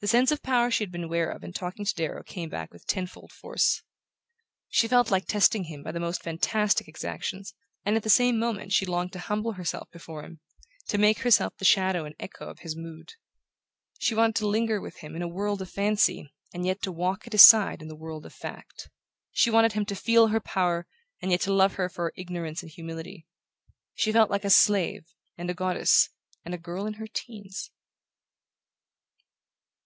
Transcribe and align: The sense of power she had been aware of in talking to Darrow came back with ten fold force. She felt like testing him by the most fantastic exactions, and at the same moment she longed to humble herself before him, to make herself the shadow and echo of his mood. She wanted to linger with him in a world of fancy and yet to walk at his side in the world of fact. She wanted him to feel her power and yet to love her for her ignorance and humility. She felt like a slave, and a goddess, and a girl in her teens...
The 0.00 0.06
sense 0.06 0.30
of 0.30 0.44
power 0.44 0.70
she 0.70 0.84
had 0.84 0.92
been 0.92 1.02
aware 1.02 1.28
of 1.28 1.42
in 1.42 1.52
talking 1.52 1.84
to 1.84 1.92
Darrow 1.92 2.22
came 2.22 2.48
back 2.48 2.72
with 2.72 2.86
ten 2.86 3.08
fold 3.08 3.32
force. 3.32 3.82
She 4.68 4.86
felt 4.86 5.10
like 5.10 5.26
testing 5.26 5.64
him 5.64 5.82
by 5.82 5.90
the 5.90 5.98
most 5.98 6.22
fantastic 6.22 6.86
exactions, 6.86 7.52
and 7.84 7.96
at 7.96 8.04
the 8.04 8.08
same 8.08 8.38
moment 8.38 8.72
she 8.72 8.86
longed 8.86 9.12
to 9.14 9.18
humble 9.18 9.54
herself 9.54 9.90
before 9.90 10.22
him, 10.22 10.38
to 10.86 10.98
make 10.98 11.18
herself 11.22 11.56
the 11.56 11.64
shadow 11.64 12.04
and 12.04 12.14
echo 12.20 12.46
of 12.48 12.60
his 12.60 12.76
mood. 12.76 13.14
She 13.98 14.14
wanted 14.14 14.36
to 14.36 14.46
linger 14.46 14.80
with 14.80 14.98
him 14.98 15.16
in 15.16 15.22
a 15.22 15.26
world 15.26 15.60
of 15.60 15.68
fancy 15.68 16.32
and 16.54 16.64
yet 16.64 16.80
to 16.82 16.92
walk 16.92 17.26
at 17.26 17.32
his 17.32 17.42
side 17.42 17.82
in 17.82 17.88
the 17.88 17.96
world 17.96 18.24
of 18.24 18.32
fact. 18.32 18.88
She 19.32 19.50
wanted 19.50 19.72
him 19.72 19.84
to 19.86 19.96
feel 19.96 20.28
her 20.28 20.38
power 20.38 20.86
and 21.20 21.32
yet 21.32 21.40
to 21.40 21.52
love 21.52 21.72
her 21.74 21.88
for 21.88 22.04
her 22.04 22.12
ignorance 22.16 22.62
and 22.62 22.70
humility. 22.70 23.26
She 23.94 24.12
felt 24.12 24.30
like 24.30 24.44
a 24.44 24.50
slave, 24.50 25.08
and 25.36 25.50
a 25.50 25.54
goddess, 25.54 26.10
and 26.44 26.54
a 26.54 26.56
girl 26.56 26.86
in 26.86 26.94
her 27.02 27.08
teens... 27.08 27.72